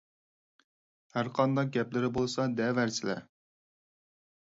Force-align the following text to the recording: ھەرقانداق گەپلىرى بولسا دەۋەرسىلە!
ھەرقانداق 1.17 1.71
گەپلىرى 1.77 2.11
بولسا 2.17 2.49
دەۋەرسىلە! 2.63 3.23